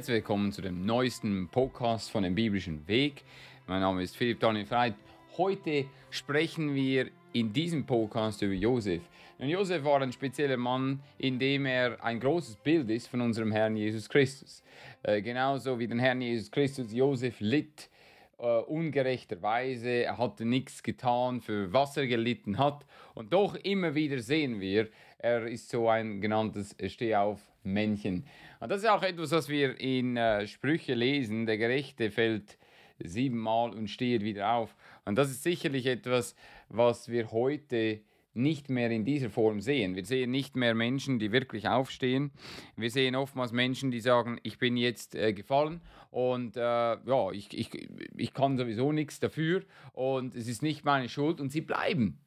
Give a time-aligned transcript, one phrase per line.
[0.00, 3.22] Herzlich willkommen zu dem neuesten Podcast von dem biblischen Weg.
[3.66, 4.94] Mein Name ist Philipp Daniel Freit.
[5.36, 9.02] Heute sprechen wir in diesem Podcast über Josef.
[9.38, 13.52] Und Josef war ein spezieller Mann, in dem er ein großes Bild ist von unserem
[13.52, 14.62] Herrn Jesus Christus.
[15.02, 17.90] Äh, genauso wie den Herrn Jesus Christus, Josef litt
[18.38, 22.86] äh, ungerechterweise, er hatte nichts getan, für was er gelitten hat.
[23.12, 28.24] Und doch immer wieder sehen wir, er ist so ein genanntes Stehauf-Männchen.
[28.60, 31.46] Und das ist auch etwas, was wir in äh, Sprüche lesen.
[31.46, 32.58] Der Gerechte fällt
[32.98, 34.76] siebenmal und steht wieder auf.
[35.06, 36.36] Und das ist sicherlich etwas,
[36.68, 38.02] was wir heute
[38.34, 39.96] nicht mehr in dieser Form sehen.
[39.96, 42.30] Wir sehen nicht mehr Menschen, die wirklich aufstehen.
[42.76, 47.56] Wir sehen oftmals Menschen, die sagen, ich bin jetzt äh, gefallen und äh, ja, ich,
[47.58, 47.70] ich,
[48.16, 52.18] ich kann sowieso nichts dafür und es ist nicht meine Schuld und sie bleiben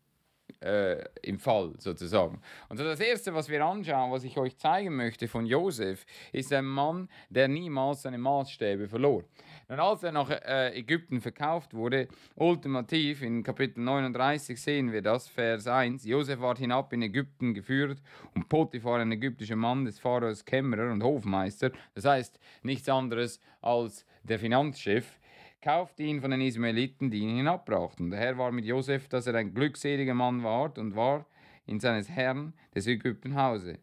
[0.63, 2.41] äh, im Fall sozusagen.
[2.69, 6.53] Und so das Erste, was wir anschauen, was ich euch zeigen möchte von Josef, ist
[6.53, 9.23] ein Mann, der niemals seine Maßstäbe verlor.
[9.67, 15.27] Und als er nach äh, Ägypten verkauft wurde, ultimativ in Kapitel 39 sehen wir das,
[15.27, 18.02] Vers 1, Josef ward hinab in Ägypten geführt
[18.35, 24.05] und Potiphar, ein ägyptischer Mann des Pharaos Kämmerer und Hofmeister, das heißt nichts anderes als
[24.23, 25.19] der Finanzchef,
[25.64, 28.11] kaufte ihn von den Ismaeliten, die ihn hinabbrachten.
[28.11, 31.25] Der Herr war mit Josef, dass er ein glückseliger Mann ward und war
[31.66, 33.80] in seines Herrn des Ägypten Hause.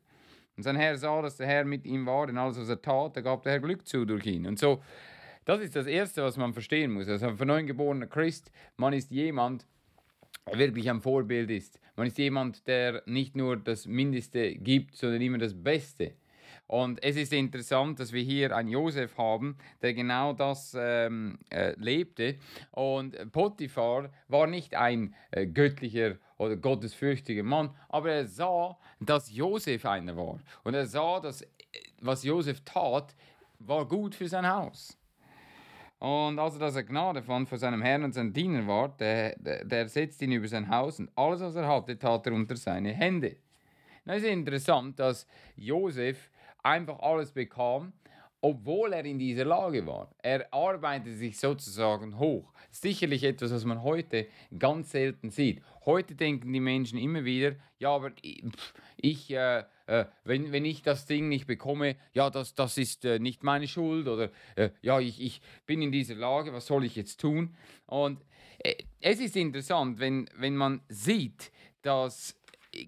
[0.59, 3.17] Und sein Herr sah, dass der Herr mit ihm war, denn alles, was er tat,
[3.17, 4.47] da gab der Herr Glück zu durch ihn.
[4.47, 4.83] Und so,
[5.47, 7.09] das ist das Erste, was man verstehen muss.
[7.09, 9.67] Also ein von neuem geborener Christ, man ist jemand,
[10.47, 11.81] der wirklich ein Vorbild ist.
[11.97, 16.13] Man ist jemand, der nicht nur das Mindeste gibt, sondern immer das Beste.
[16.71, 21.75] Und es ist interessant, dass wir hier einen Josef haben, der genau das ähm, äh,
[21.77, 22.37] lebte.
[22.71, 29.85] Und Potiphar war nicht ein äh, göttlicher oder gottesfürchtiger Mann, aber er sah, dass Josef
[29.85, 30.39] einer war.
[30.63, 31.49] Und er sah, dass äh,
[32.03, 33.17] was Josef tat,
[33.59, 34.97] war gut für sein Haus.
[35.99, 39.65] Und als er er Gnade fand vor seinem Herrn und seinem Diener war, der, der,
[39.65, 42.93] der setzte ihn über sein Haus und alles, was er hatte, tat er unter seine
[42.93, 43.39] Hände.
[44.05, 45.27] Es ist interessant, dass
[45.57, 46.31] Josef
[46.63, 47.93] einfach alles bekam,
[48.41, 50.15] obwohl er in dieser Lage war.
[50.23, 52.53] Er arbeitete sich sozusagen hoch.
[52.71, 54.29] Sicherlich etwas, was man heute
[54.59, 55.63] ganz selten sieht.
[55.85, 58.13] Heute denken die Menschen immer wieder, ja, aber
[58.97, 63.19] ich, äh, äh, wenn, wenn ich das Ding nicht bekomme, ja, das, das ist äh,
[63.19, 66.97] nicht meine Schuld oder äh, ja, ich, ich bin in dieser Lage, was soll ich
[66.97, 67.57] jetzt tun?
[67.87, 68.25] Und
[68.59, 71.51] äh, es ist interessant, wenn, wenn man sieht,
[71.83, 72.40] dass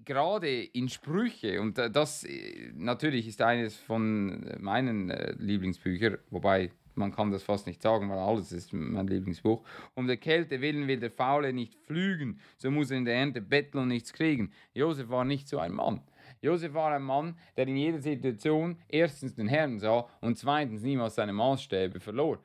[0.05, 7.11] gerade in Sprüche, und das äh, natürlich ist eines von meinen äh, Lieblingsbüchern, wobei man
[7.11, 9.63] kann das fast nicht sagen, weil alles ist mein Lieblingsbuch.
[9.95, 13.41] Um der Kälte willen will der Faule nicht flügen, so muss er in der Ernte
[13.41, 14.51] betteln und nichts kriegen.
[14.73, 16.01] Josef war nicht so ein Mann.
[16.41, 21.15] Josef war ein Mann, der in jeder Situation erstens den Herrn sah und zweitens niemals
[21.15, 22.39] seine Maßstäbe verlor.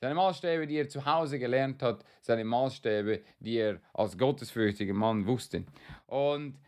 [0.00, 5.26] Seine Maßstäbe, die er zu Hause gelernt hat, seine Maßstäbe, die er als gottesfürchtiger Mann
[5.26, 5.64] wusste.
[6.06, 6.58] Und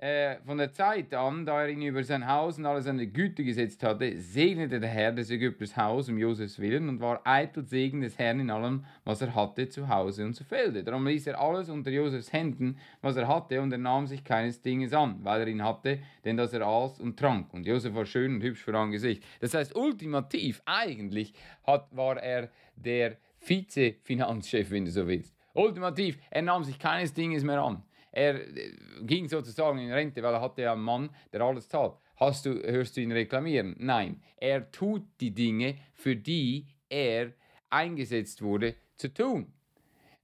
[0.00, 3.44] äh, von der Zeit an, da er ihn über sein Haus und alle seine Güte
[3.44, 8.00] gesetzt hatte, segnete der Herr des Ägypters Haus um Josefs Willen und war eitel Segen
[8.00, 10.82] des Herrn in allem, was er hatte, zu Hause und zu Felde.
[10.82, 14.62] Darum ließ er alles unter Josefs Händen, was er hatte, und er nahm sich keines
[14.62, 17.52] Dinges an, weil er ihn hatte, denn dass er aß und trank.
[17.52, 19.22] Und Josef war schön und hübsch vor Angesicht.
[19.40, 21.34] Das heißt, ultimativ, eigentlich
[21.66, 25.36] hat, war er der Vize-Finanzchef, wenn du so willst.
[25.52, 27.82] Ultimativ, er nahm sich keines Dinges mehr an.
[28.12, 28.72] Er äh,
[29.02, 31.94] ging sozusagen in Rente, weil er hatte ja einen Mann, der alles zahlt.
[32.16, 33.76] Hast du, hörst du ihn reklamieren?
[33.78, 34.22] Nein.
[34.36, 37.32] Er tut die Dinge, für die er
[37.70, 39.52] eingesetzt wurde, zu tun.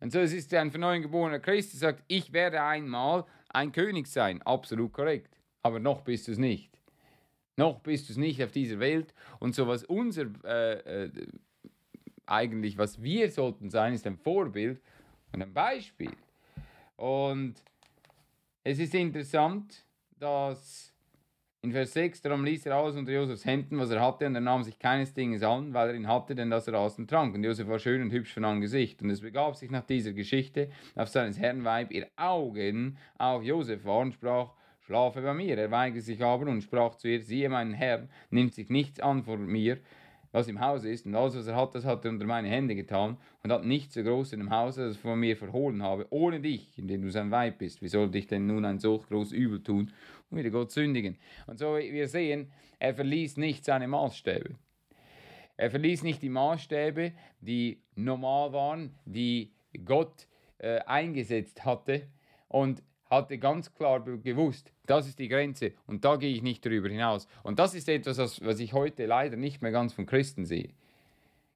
[0.00, 3.72] Und so es ist ein von neuem geborener Christ, der sagt, ich werde einmal ein
[3.72, 4.42] König sein.
[4.42, 5.38] Absolut korrekt.
[5.62, 6.78] Aber noch bist du es nicht.
[7.56, 9.14] Noch bist du es nicht auf dieser Welt.
[9.38, 11.10] Und so was unser, äh, äh,
[12.26, 14.82] eigentlich, was wir sollten sein, ist ein Vorbild
[15.32, 16.12] und ein Beispiel.
[16.96, 17.54] Und
[18.68, 19.84] es ist interessant,
[20.18, 20.92] dass
[21.62, 24.40] in Vers 6, darum ließ er alles unter Josefs Händen, was er hatte, und er
[24.40, 27.32] nahm sich keines Dinges an, weil er ihn hatte, denn dass er und trank.
[27.36, 29.00] Und Josef war schön und hübsch von Angesicht.
[29.02, 33.84] Und es begab sich nach dieser Geschichte auf seines Herrn Weib ihr Augen auf Josef
[33.84, 35.56] war und sprach, schlafe bei mir.
[35.56, 39.22] Er weigerte sich aber und sprach zu ihr, siehe, mein Herr nimmt sich nichts an
[39.22, 39.78] vor mir,
[40.32, 42.75] was im Haus ist, und alles, was er hat, das hat er unter meine Hände
[42.75, 46.06] getan, und hat nichts so groß in dem Hause, das ich von mir verhohlen habe,
[46.11, 47.82] ohne dich, in dem du sein Weib bist.
[47.82, 49.93] Wie sollte ich denn nun ein solch großes Übel tun
[50.31, 51.19] und wieder Gott sündigen?
[51.46, 54.56] Und so, wir sehen, er verließ nicht seine Maßstäbe.
[55.56, 60.28] Er verließ nicht die Maßstäbe, die normal waren, die Gott
[60.58, 62.08] äh, eingesetzt hatte
[62.49, 66.88] und hatte ganz klar gewusst, das ist die Grenze und da gehe ich nicht darüber
[66.88, 67.28] hinaus.
[67.42, 70.70] Und das ist etwas, was ich heute leider nicht mehr ganz von Christen sehe.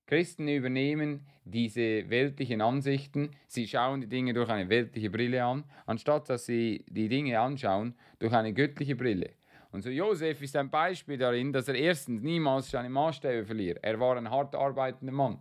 [0.07, 6.29] Christen übernehmen diese weltlichen Ansichten, sie schauen die Dinge durch eine weltliche Brille an, anstatt
[6.29, 9.31] dass sie die Dinge anschauen durch eine göttliche Brille.
[9.73, 13.79] Und so Josef ist ein Beispiel darin, dass er erstens niemals seine Maßstäbe verliert.
[13.83, 15.39] Er war ein hart arbeitender Mann.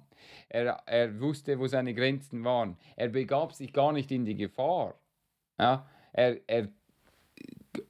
[0.50, 2.78] Er, er wusste, wo seine Grenzen waren.
[2.96, 5.00] Er begab sich gar nicht in die Gefahr.
[5.58, 6.70] Ja, er, er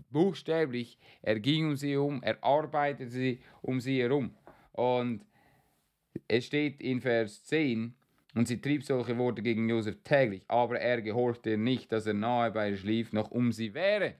[0.10, 4.36] buchstäblich, er ging um sie um, er arbeitete um sie herum.
[4.72, 5.26] Und
[6.28, 7.94] es steht in Vers 10,
[8.36, 12.52] und sie trieb solche Worte gegen Josef täglich, aber er gehorchte nicht, dass er nahe
[12.52, 14.16] bei ihr schlief, noch um sie wäre.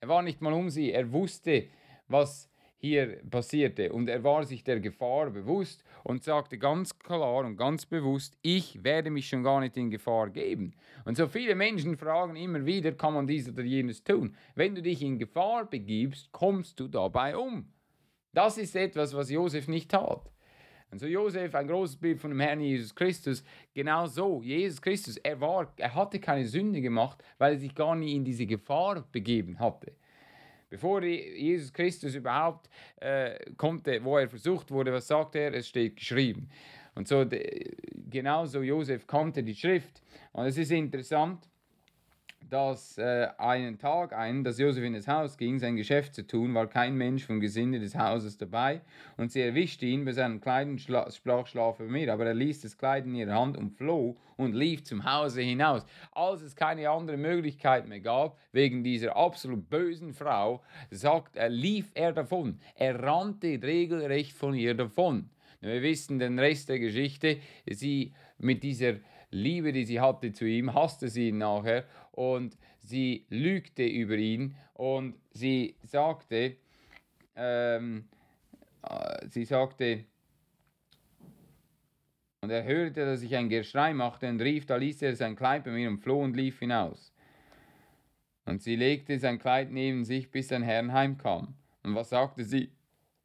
[0.00, 1.68] Er war nicht mal um sie, er wusste,
[2.08, 7.56] was hier passierte und er war sich der Gefahr bewusst und sagte ganz klar und
[7.56, 10.74] ganz bewusst, ich werde mich schon gar nicht in Gefahr geben.
[11.04, 14.34] Und so viele Menschen fragen immer wieder, kann man dies oder jenes tun?
[14.54, 17.72] Wenn du dich in Gefahr begibst, kommst du dabei um.
[18.32, 20.30] Das ist etwas, was Josef nicht tat.
[20.90, 25.18] Und so Josef, ein großes Bild von dem Herrn Jesus Christus, genau so, Jesus Christus,
[25.18, 29.04] er, war, er hatte keine Sünde gemacht, weil er sich gar nie in diese Gefahr
[29.12, 29.92] begeben hatte.
[30.70, 32.68] Bevor Jesus Christus überhaupt
[33.00, 35.54] äh, konnte, wo er versucht wurde, was sagt er?
[35.54, 36.48] Es steht geschrieben.
[36.94, 37.24] Und so
[38.10, 40.02] genauso Josef kannte die Schrift.
[40.32, 41.47] Und es ist interessant,
[42.50, 46.54] dass äh, einen Tag ein, dass Josef in das Haus ging, sein Geschäft zu tun,
[46.54, 48.80] war kein Mensch vom Gesinde des Hauses dabei,
[49.16, 53.04] und sie erwischte ihn bei seinen Kleidern, sprach schlafe mir, aber er ließ das Kleid
[53.06, 55.84] in ihrer Hand und floh und lief zum Hause hinaus.
[56.12, 61.90] Als es keine andere Möglichkeit mehr gab, wegen dieser absolut bösen Frau, sagt er, lief
[61.94, 62.60] er davon.
[62.74, 65.28] Er rannte regelrecht von ihr davon.
[65.60, 67.38] Wir wissen den Rest der Geschichte.
[67.66, 68.94] Sie mit dieser
[69.30, 71.84] Liebe, die sie hatte zu ihm, hasste sie ihn nachher
[72.18, 76.56] und sie lügte über ihn und sie sagte,
[77.36, 78.08] ähm,
[78.82, 80.04] äh, sie sagte,
[82.40, 85.62] und er hörte, dass ich ein Geschrei machte und rief, da ließ er sein Kleid
[85.62, 87.12] bei mir und floh und lief hinaus.
[88.46, 91.54] Und sie legte sein Kleid neben sich, bis sein Herrn heimkam.
[91.84, 92.72] Und was sagte sie?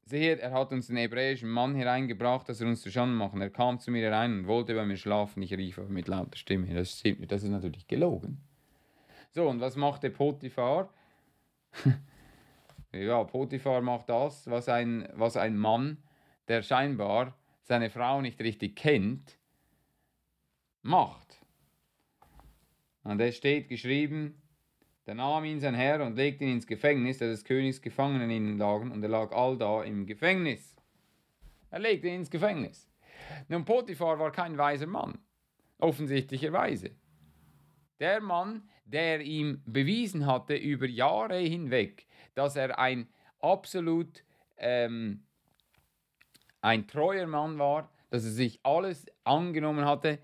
[0.06, 3.42] Seht, er hat uns den hebräischen Mann hereingebracht, dass er uns zu machen.
[3.42, 5.42] Er kam zu mir herein und wollte bei mir schlafen.
[5.42, 6.68] Ich rief aber mit lauter Stimme.
[6.75, 8.42] Das ist natürlich gelogen.
[9.33, 10.94] So, und was macht der Potiphar?
[12.91, 15.97] ja, Potiphar macht das, was ein, was ein Mann,
[16.47, 19.39] der scheinbar seine Frau nicht richtig kennt,
[20.83, 21.41] macht.
[23.03, 24.39] Und es steht geschrieben,
[25.06, 28.47] da nahm ihn sein Herr und legte ihn ins Gefängnis, da des Königs Gefangenen in
[28.50, 30.75] ihn lagen, und er lag all da im Gefängnis.
[31.71, 32.88] Er legte ihn ins Gefängnis.
[33.47, 35.18] Nun, Potiphar war kein weiser Mann,
[35.79, 36.91] offensichtlicherweise.
[38.00, 43.08] Der Mann, der ihm bewiesen hatte über Jahre hinweg, dass er ein
[43.39, 44.24] absolut
[44.58, 45.24] ähm,
[46.62, 50.19] ein treuer Mann war, dass er sich alles angenommen hatte,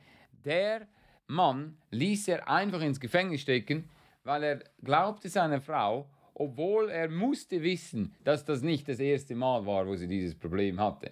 [0.45, 0.87] der
[1.27, 3.89] Mann ließ er einfach ins Gefängnis stecken,
[4.23, 9.65] weil er glaubte seiner Frau, obwohl er musste wissen, dass das nicht das erste Mal
[9.65, 11.11] war, wo sie dieses Problem hatte.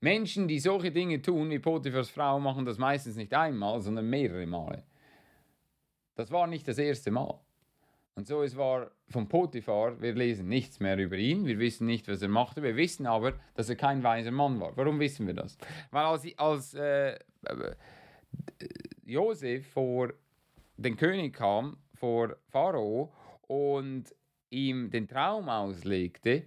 [0.00, 4.46] Menschen, die solche Dinge tun, wie Potiphars Frau, machen das meistens nicht einmal, sondern mehrere
[4.46, 4.82] Male.
[6.14, 7.38] Das war nicht das erste Mal.
[8.14, 12.08] Und so es war von Potiphar, wir lesen nichts mehr über ihn, wir wissen nicht,
[12.08, 14.76] was er machte, wir wissen aber, dass er kein weiser Mann war.
[14.76, 15.56] Warum wissen wir das?
[15.90, 17.18] Weil als, als äh,
[19.04, 20.12] Josef vor
[20.76, 23.12] den König kam, vor Pharao,
[23.46, 24.14] und
[24.50, 26.44] ihm den Traum auslegte,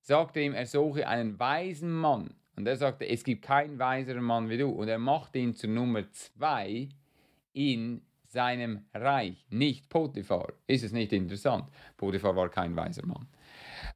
[0.00, 2.34] sagte ihm, er suche einen weisen Mann.
[2.56, 4.68] Und er sagte, es gibt keinen weiseren Mann wie du.
[4.68, 6.88] Und er machte ihn zur Nummer zwei
[7.52, 10.54] in seinem Reich, nicht Potiphar.
[10.66, 11.66] Ist es nicht interessant?
[11.98, 13.28] Potiphar war kein weiser Mann.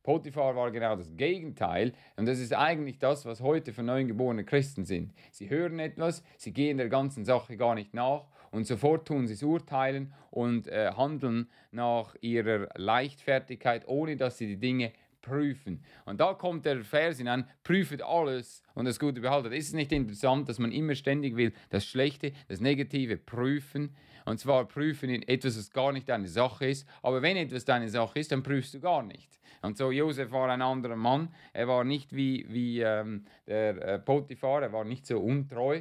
[0.03, 4.85] Potiphar war genau das Gegenteil und das ist eigentlich das, was heute von neugeborenen Christen
[4.85, 5.15] sind.
[5.31, 9.35] Sie hören etwas, sie gehen der ganzen Sache gar nicht nach und sofort tun sie
[9.35, 14.93] es urteilen und äh, handeln nach ihrer Leichtfertigkeit, ohne dass sie die Dinge
[15.27, 15.83] prüfen.
[16.05, 19.53] Und da kommt der Vers hinein, prüfet alles und das Gute behaltet.
[19.53, 23.95] Ist es nicht interessant, dass man immer ständig will, das Schlechte, das Negative prüfen?
[24.25, 26.89] Und zwar prüfen in etwas, was gar nicht deine Sache ist.
[27.03, 29.39] Aber wenn etwas deine Sache ist, dann prüfst du gar nicht.
[29.63, 31.29] Und so, Josef war ein anderer Mann.
[31.53, 35.81] Er war nicht wie, wie ähm, der äh, Potiphar, er war nicht so untreu.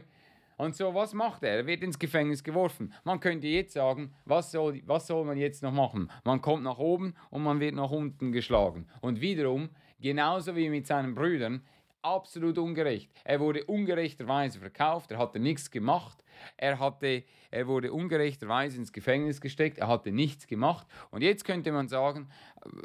[0.57, 1.57] Und so, was macht er?
[1.57, 2.93] Er wird ins Gefängnis geworfen.
[3.03, 6.09] Man könnte jetzt sagen, was soll, was soll man jetzt noch machen?
[6.23, 8.87] Man kommt nach oben und man wird nach unten geschlagen.
[9.01, 9.69] Und wiederum,
[9.99, 11.61] genauso wie mit seinen Brüdern,
[12.05, 13.09] absolut ungerecht.
[13.23, 16.23] Er wurde ungerechterweise verkauft, er hatte nichts gemacht,
[16.57, 20.85] er, hatte, er wurde ungerechterweise ins Gefängnis gesteckt, er hatte nichts gemacht.
[21.11, 22.29] Und jetzt könnte man sagen,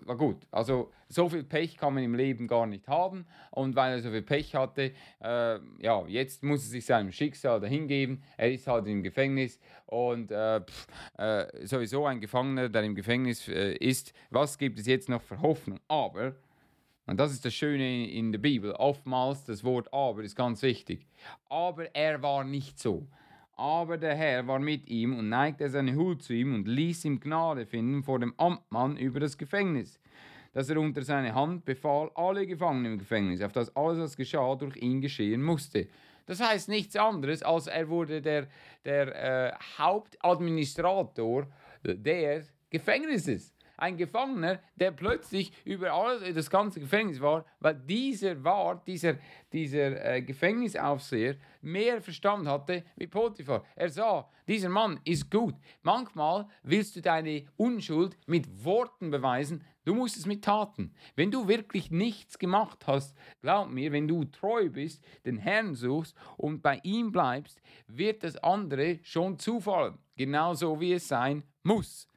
[0.04, 3.26] war gut, also so viel Pech kann man im Leben gar nicht haben.
[3.50, 7.60] Und weil er so viel Pech hatte, äh, ja, jetzt muss er sich seinem Schicksal
[7.60, 8.22] dahingeben.
[8.36, 10.86] Er ist halt im Gefängnis und äh, pff,
[11.18, 14.14] äh, sowieso ein Gefangener, der im Gefängnis äh, ist.
[14.30, 15.80] Was gibt es jetzt noch für Hoffnung?
[15.88, 16.34] Aber
[17.10, 18.70] und das ist das Schöne in der Bibel.
[18.70, 21.08] Oftmals das Wort aber ist ganz wichtig.
[21.48, 23.08] Aber er war nicht so.
[23.56, 27.18] Aber der Herr war mit ihm und neigte seine Hut zu ihm und ließ ihm
[27.18, 29.98] Gnade finden vor dem Amtmann über das Gefängnis,
[30.52, 34.54] dass er unter seine Hand befahl, alle Gefangenen im Gefängnis, auf das alles, was geschah,
[34.54, 35.88] durch ihn geschehen musste.
[36.26, 38.46] Das heißt nichts anderes, als er wurde der,
[38.84, 41.48] der äh, Hauptadministrator
[41.82, 48.82] des Gefängnisses ein Gefangener, der plötzlich über alles, das ganze Gefängnis war, weil dieser war,
[48.86, 49.16] dieser,
[49.52, 53.64] dieser äh, Gefängnisaufseher, mehr Verstand hatte wie Potiphar.
[53.74, 55.54] Er sah, dieser Mann ist gut.
[55.82, 60.94] Manchmal willst du deine Unschuld mit Worten beweisen, du musst es mit Taten.
[61.16, 66.16] Wenn du wirklich nichts gemacht hast, glaub mir, wenn du treu bist, den Herrn suchst
[66.36, 69.98] und bei ihm bleibst, wird das andere schon zufallen.
[70.16, 72.09] Genauso wie es sein muss.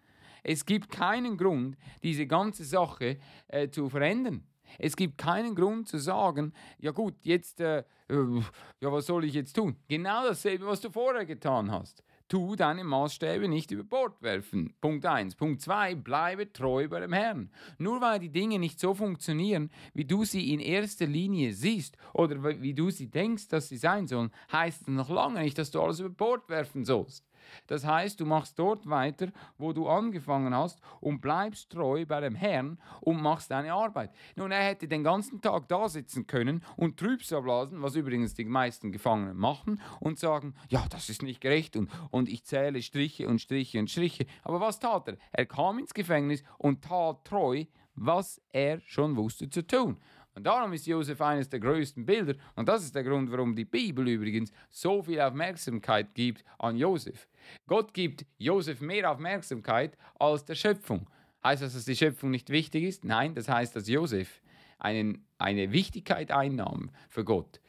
[0.43, 4.43] Es gibt keinen Grund, diese ganze Sache äh, zu verändern.
[4.79, 8.41] Es gibt keinen Grund zu sagen, ja gut, jetzt, äh, äh,
[8.79, 9.77] ja, was soll ich jetzt tun?
[9.87, 12.03] Genau dasselbe, was du vorher getan hast.
[12.27, 14.73] Tu deine Maßstäbe nicht über Bord werfen.
[14.81, 15.35] Punkt 1.
[15.35, 15.95] Punkt 2.
[15.95, 17.51] Bleibe treu bei dem Herrn.
[17.77, 22.43] Nur weil die Dinge nicht so funktionieren, wie du sie in erster Linie siehst oder
[22.61, 25.81] wie du sie denkst, dass sie sein sollen, heißt es noch lange nicht, dass du
[25.81, 27.23] alles über Bord werfen sollst.
[27.67, 32.35] Das heißt, du machst dort weiter, wo du angefangen hast und bleibst treu bei dem
[32.35, 34.11] Herrn und machst deine Arbeit.
[34.35, 38.45] Nun, er hätte den ganzen Tag da sitzen können und Trübsal blasen, was übrigens die
[38.45, 43.27] meisten Gefangenen machen, und sagen, ja, das ist nicht gerecht und, und ich zähle Striche
[43.27, 44.25] und Striche und Striche.
[44.43, 45.17] Aber was tat er?
[45.31, 49.97] Er kam ins Gefängnis und tat treu, was er schon wusste zu tun.
[50.35, 52.35] Und darum ist Josef eines der größten Bilder.
[52.55, 57.27] Und das ist der Grund, warum die Bibel übrigens so viel Aufmerksamkeit gibt an Josef.
[57.67, 61.07] Gott gibt Josef mehr Aufmerksamkeit als der Schöpfung.
[61.43, 63.05] Heißt das, dass die Schöpfung nicht wichtig ist?
[63.05, 64.41] Nein, das heißt, dass Josef
[64.79, 67.59] einen, eine Wichtigkeit einnahm für Gott,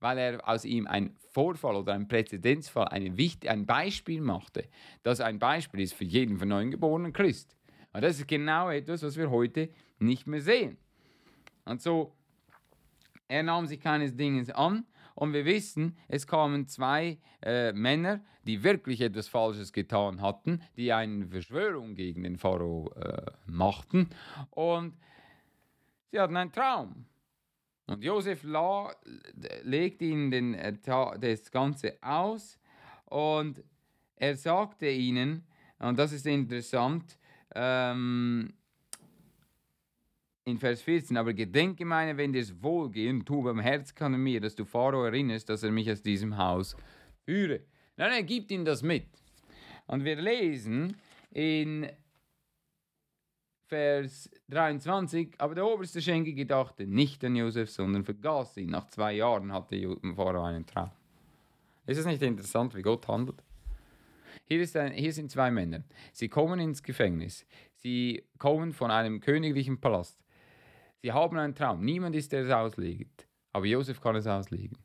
[0.00, 3.14] weil er aus ihm ein Vorfall oder ein Präzedenzfall, eine,
[3.46, 4.64] ein Beispiel machte,
[5.02, 7.56] das ein Beispiel ist für jeden von neugeborenen Christ.
[7.92, 10.76] Und das ist genau etwas, was wir heute nicht mehr sehen.
[11.64, 12.14] Und so,
[13.28, 14.86] er nahm sich keines Dinges an.
[15.14, 20.92] Und wir wissen, es kamen zwei äh, Männer, die wirklich etwas Falsches getan hatten, die
[20.92, 24.08] eine Verschwörung gegen den Pharao äh, machten.
[24.50, 24.96] Und
[26.10, 27.06] sie hatten einen Traum.
[27.86, 28.94] Und Josef la,
[29.62, 30.76] legte ihnen den, äh,
[31.20, 32.58] das Ganze aus
[33.06, 33.62] und
[34.16, 35.44] er sagte ihnen,
[35.78, 37.18] und das ist interessant,
[37.54, 38.52] ähm,
[40.50, 44.40] in Vers 14, aber gedenke meine, wenn dir es wohlgehen, tu beim Herz kann mir,
[44.40, 46.76] dass du Pharao erinnerst, dass er mich aus diesem Haus
[47.24, 47.60] führe.
[47.96, 49.06] Nein, er gibt ihm das mit.
[49.86, 50.96] Und wir lesen
[51.30, 51.88] in
[53.66, 58.70] Vers 23, aber der oberste Schenke gedachte nicht an Josef, sondern vergaß ihn.
[58.70, 60.90] Nach zwei Jahren hatte Pharao einen Traum.
[61.86, 63.42] Ist es nicht interessant, wie Gott handelt?
[64.44, 65.84] Hier, ist ein, hier sind zwei Männer.
[66.12, 67.46] Sie kommen ins Gefängnis.
[67.74, 70.18] Sie kommen von einem königlichen Palast.
[71.02, 71.82] Sie haben einen Traum.
[71.82, 73.26] Niemand ist, der es auslegt.
[73.52, 74.76] Aber Josef kann es auslegen.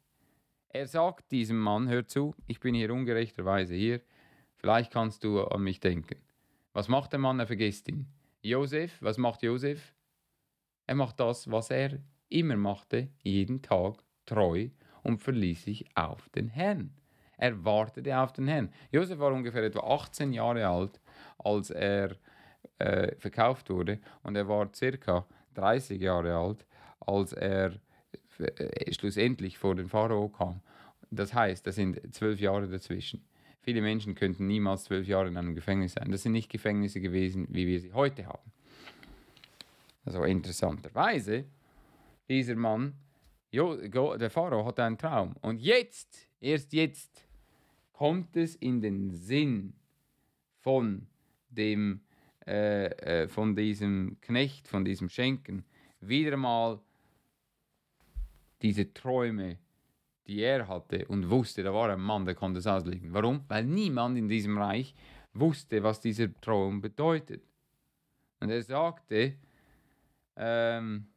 [0.70, 4.02] Er sagt diesem Mann, hör zu, ich bin hier ungerechterweise hier.
[4.56, 6.22] Vielleicht kannst du an mich denken.
[6.74, 7.40] Was macht der Mann?
[7.40, 8.08] Er vergisst ihn.
[8.42, 9.94] Josef, was macht Josef?
[10.88, 14.70] Er macht das, was er immer machte, jeden Tag treu
[15.04, 16.94] und verließ sich auf den Herrn.
[17.38, 18.72] Er wartete auf den Herrn.
[18.92, 21.02] Josef war ungefähr etwa 18 Jahre alt,
[21.38, 22.16] als er
[22.80, 25.26] äh, verkauft wurde und er war circa
[25.58, 26.66] 30 Jahre alt,
[27.00, 27.74] als er
[28.38, 30.62] äh, schlussendlich vor den Pharao kam.
[31.12, 33.26] Das heißt, da sind zwölf Jahre dazwischen.
[33.62, 36.12] Viele Menschen könnten niemals zwölf Jahre in einem Gefängnis sein.
[36.12, 38.52] Das sind nicht Gefängnisse gewesen, wie wir sie heute haben.
[40.06, 41.46] Also interessanterweise,
[42.30, 42.94] dieser Mann,
[43.52, 45.36] der Pharao hat einen Traum.
[45.42, 47.26] Und jetzt, erst jetzt,
[47.94, 49.74] kommt es in den Sinn
[50.60, 51.08] von
[51.50, 52.02] dem,
[52.48, 55.66] äh, äh, von diesem Knecht, von diesem Schenken,
[56.00, 56.80] wieder mal
[58.62, 59.58] diese Träume,
[60.28, 63.14] die er hatte und wusste, da war ein Mann, der konnte es auslegen.
[63.14, 63.44] Warum?
[63.48, 64.96] Weil niemand in diesem Reich
[65.34, 67.44] wusste, was dieser Traum bedeutet.
[68.40, 69.36] Und er sagte,
[70.36, 71.08] ähm,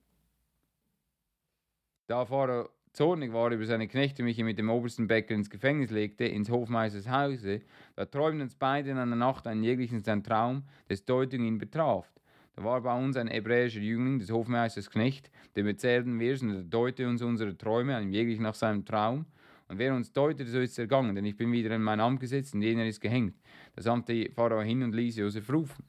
[2.07, 6.25] da Pharao zornig war über seine Knechte, mich mit dem obersten Bäcker ins Gefängnis legte,
[6.25, 7.61] ins Hofmeisters Hause,
[7.95, 12.13] da träumten uns beide in einer Nacht einen jeglichen sein Traum, des Deutung ihn betraf.
[12.57, 16.63] Da war bei uns ein hebräischer Jüngling, des Hofmeisters Knecht, dem erzählten wir, und er
[16.65, 19.27] deute uns unsere Träume, einem jeglich nach seinem Traum.
[19.69, 22.19] Und wer uns deutete, so ist es ergangen, denn ich bin wieder in mein Amt
[22.19, 23.37] gesetzt und jener ist gehängt.
[23.77, 25.85] Da sandte Pharao hin und ließ Josef rufen.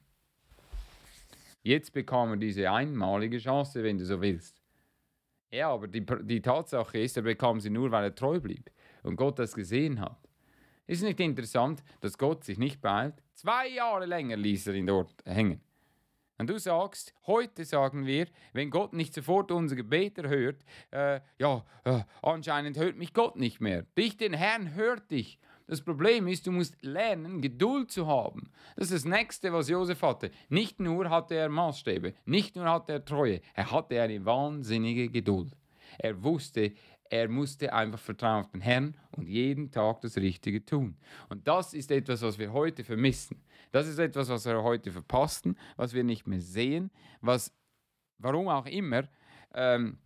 [1.64, 4.59] Jetzt bekam er diese einmalige Chance, wenn du so willst.
[5.50, 8.70] Ja, aber die, die Tatsache ist, er bekam sie nur, weil er treu blieb
[9.02, 10.28] und Gott das gesehen hat.
[10.86, 13.14] Ist nicht interessant, dass Gott sich nicht beeilt?
[13.34, 15.60] Zwei Jahre länger ließ er ihn dort hängen.
[16.38, 21.64] Und du sagst, heute sagen wir, wenn Gott nicht sofort unser Gebet erhört, äh, ja,
[21.84, 23.82] äh, anscheinend hört mich Gott nicht mehr.
[23.98, 25.38] Dich, den Herrn, hört dich.
[25.70, 28.50] Das Problem ist, du musst lernen, Geduld zu haben.
[28.74, 30.32] Das ist das Nächste, was Josef hatte.
[30.48, 35.56] Nicht nur hatte er Maßstäbe, nicht nur hatte er Treue, er hatte eine wahnsinnige Geduld.
[35.96, 36.72] Er wusste,
[37.08, 40.96] er musste einfach vertrauen auf den Herrn und jeden Tag das Richtige tun.
[41.28, 43.40] Und das ist etwas, was wir heute vermissen.
[43.70, 47.54] Das ist etwas, was wir heute verpassen, was wir nicht mehr sehen, was,
[48.18, 49.04] warum auch immer,
[49.54, 49.98] ähm,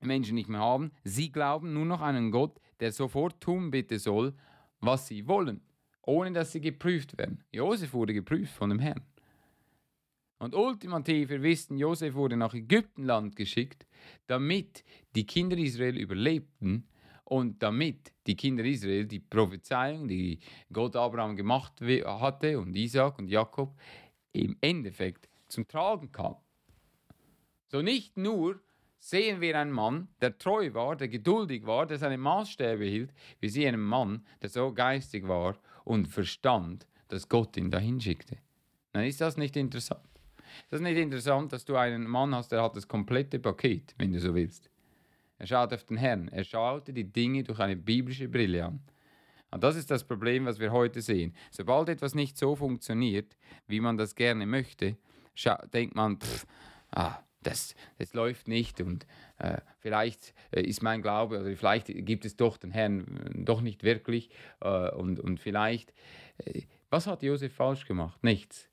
[0.00, 0.92] Menschen nicht mehr haben.
[1.04, 4.34] Sie glauben nur noch an einen Gott, der sofort tun bitte soll,
[4.80, 5.60] was sie wollen,
[6.02, 7.42] ohne dass sie geprüft werden.
[7.52, 9.02] Josef wurde geprüft von dem Herrn.
[10.38, 13.86] Und ultimativ, wir wissen, Josef wurde nach Ägyptenland geschickt,
[14.26, 16.86] damit die Kinder Israel überlebten
[17.24, 20.38] und damit die Kinder Israel die Prophezeiung, die
[20.72, 23.74] Gott Abraham gemacht hatte und Isaac und Jakob,
[24.32, 26.36] im Endeffekt zum Tragen kam.
[27.68, 28.60] So nicht nur
[28.98, 33.12] sehen wir einen Mann, der treu war, der geduldig war, der seine Maßstäbe hielt.
[33.40, 38.38] Wir sehen einen Mann, der so geistig war und verstand, dass Gott ihn dahin schickte.
[38.92, 40.00] Dann ist das nicht interessant.
[40.70, 44.12] Das ist nicht interessant, dass du einen Mann hast, der hat das komplette Paket, wenn
[44.12, 44.70] du so willst.
[45.38, 46.28] Er schaut auf den Herrn.
[46.28, 48.80] Er schaute die Dinge durch eine biblische Brille an.
[49.50, 51.34] Und das ist das Problem, was wir heute sehen.
[51.50, 54.96] Sobald etwas nicht so funktioniert, wie man das gerne möchte,
[55.72, 56.46] denkt man, pff,
[56.90, 59.06] ah, das, das läuft nicht und
[59.38, 63.60] äh, vielleicht äh, ist mein Glaube, oder vielleicht gibt es doch den Herrn äh, doch
[63.60, 64.30] nicht wirklich
[64.60, 65.92] äh, und, und vielleicht,
[66.38, 68.22] äh, was hat Josef falsch gemacht?
[68.22, 68.68] Nichts.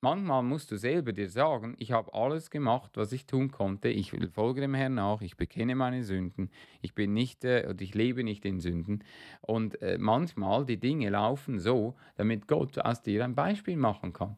[0.00, 4.12] Manchmal musst du selber dir sagen, ich habe alles gemacht, was ich tun konnte, ich
[4.32, 6.50] folge dem Herrn nach, ich bekenne meine Sünden,
[6.82, 9.02] ich bin nicht und ich lebe nicht in Sünden
[9.40, 14.36] und manchmal die Dinge laufen so, damit Gott aus dir ein Beispiel machen kann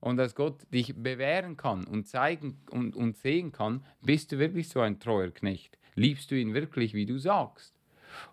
[0.00, 4.68] und dass Gott dich bewähren kann und zeigen und, und sehen kann, bist du wirklich
[4.68, 5.78] so ein treuer Knecht?
[5.94, 7.74] Liebst du ihn wirklich, wie du sagst?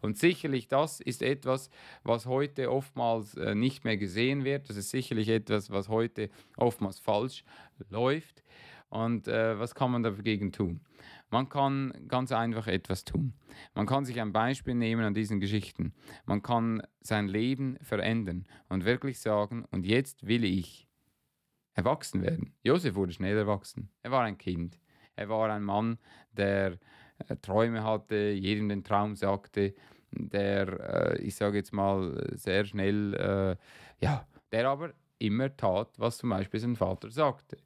[0.02, 1.70] Und sicherlich das ist etwas,
[2.04, 4.70] was heute oftmals äh, nicht mehr gesehen wird.
[4.70, 7.44] Das ist sicherlich etwas, was heute oftmals falsch
[7.90, 8.44] läuft.
[8.90, 10.80] Und äh, was kann man dagegen tun?
[11.30, 13.34] Man kann ganz einfach etwas tun.
[13.76, 15.94] Man kann sich ein Beispiel nehmen an diesen Geschichten.
[16.26, 20.87] Man kann sein Leben verändern und wirklich sagen, und jetzt will ich
[21.78, 22.54] erwachsen werden.
[22.64, 23.90] Josef wurde schnell erwachsen.
[24.02, 24.80] Er war ein Kind.
[25.16, 26.00] Er war ein Mann,
[26.32, 26.80] der
[27.28, 29.74] äh, Träume hatte, jedem den Traum sagte,
[30.12, 36.18] der, äh, ich sage jetzt mal, sehr schnell, äh, ja, der aber immer tat, was
[36.18, 37.58] zum Beispiel sein Vater sagte.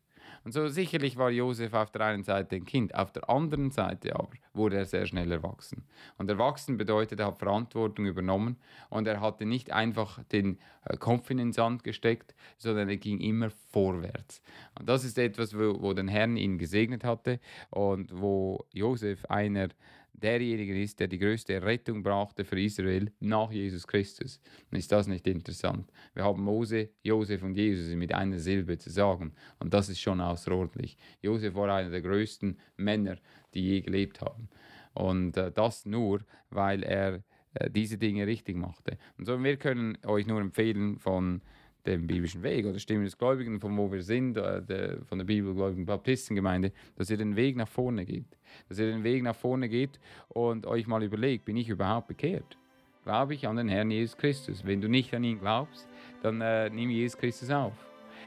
[0.43, 4.15] Und so sicherlich war Josef auf der einen Seite ein Kind, auf der anderen Seite
[4.15, 5.83] aber wurde er sehr schnell erwachsen.
[6.17, 8.57] Und erwachsen bedeutet, er hat Verantwortung übernommen
[8.89, 13.19] und er hatte nicht einfach den äh, Kopf in den Sand gesteckt, sondern er ging
[13.19, 14.41] immer vorwärts.
[14.77, 19.69] Und das ist etwas, wo, wo den Herrn ihn gesegnet hatte und wo Josef einer
[20.13, 24.39] derjenige ist, der die größte Rettung brachte für Israel nach Jesus Christus.
[24.71, 25.91] Ist das nicht interessant?
[26.13, 29.33] Wir haben Mose, Josef und Jesus mit einer Silbe zu sagen.
[29.59, 30.97] Und das ist schon außerordentlich.
[31.21, 33.17] Josef war einer der größten Männer,
[33.53, 34.49] die je gelebt haben.
[34.93, 38.97] Und äh, das nur, weil er äh, diese Dinge richtig machte.
[39.17, 41.41] Und so, wir können euch nur empfehlen von
[41.85, 45.25] dem biblischen Weg oder Stimme des Gläubigen, von wo wir sind, äh, der, von der
[45.25, 48.37] bibelgläubigen Baptistengemeinde, dass ihr den Weg nach vorne geht.
[48.69, 52.57] Dass ihr den Weg nach vorne geht und euch mal überlegt, bin ich überhaupt bekehrt?
[53.03, 54.65] Glaube ich an den Herrn Jesus Christus?
[54.65, 55.87] Wenn du nicht an ihn glaubst,
[56.21, 57.73] dann äh, nimm Jesus Christus auf.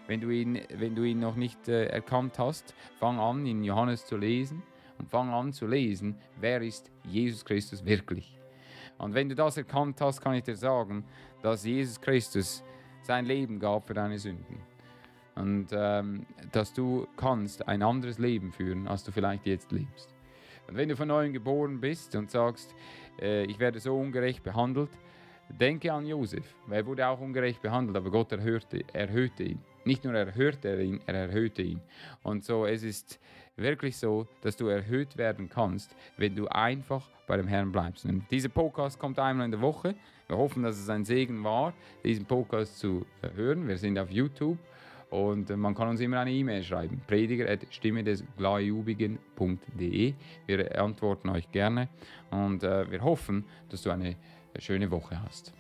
[0.07, 4.07] wenn du ihn, wenn du ihn noch nicht äh, erkannt hast, fang an, in Johannes
[4.07, 4.63] zu lesen
[4.99, 8.39] und fang an zu lesen, wer ist Jesus Christus wirklich.
[8.99, 11.05] Und wenn du das erkannt hast, kann ich dir sagen,
[11.43, 12.63] dass Jesus Christus
[13.05, 14.57] sein Leben gab für deine Sünden.
[15.35, 20.15] Und ähm, dass du kannst ein anderes Leben führen, als du vielleicht jetzt lebst.
[20.69, 22.75] Und wenn du von neuem geboren bist und sagst,
[23.21, 24.91] äh, ich werde so ungerecht behandelt,
[25.49, 26.55] denke an Josef.
[26.71, 29.61] Er wurde auch ungerecht behandelt, aber Gott erhörte, erhöhte ihn.
[29.85, 31.81] Nicht nur erhörte er ihn, er erhöhte ihn.
[32.23, 33.21] Und so, es ist
[33.57, 38.05] wirklich so, dass du erhöht werden kannst, wenn du einfach bei dem Herrn bleibst.
[38.05, 39.95] Und dieser Podcast kommt einmal in der Woche.
[40.27, 43.69] Wir hoffen, dass es ein Segen war, diesen Podcast zu hören.
[43.69, 44.59] Wir sind auf YouTube
[45.11, 47.01] und man kann uns immer eine E-Mail schreiben.
[47.07, 50.15] Prediger.stimme des Glajubigen.de.
[50.47, 51.89] Wir antworten euch gerne
[52.31, 54.17] und äh, wir hoffen, dass du eine
[54.59, 55.53] schöne Woche hast.